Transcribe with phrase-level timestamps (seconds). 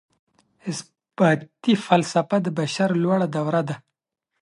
[0.69, 3.75] اثباتي فلسفه د بشر لوړه دوره ده.